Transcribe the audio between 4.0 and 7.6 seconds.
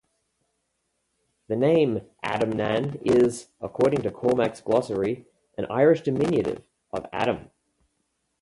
to Cormac's Glossary, an Irish diminutive of Adam.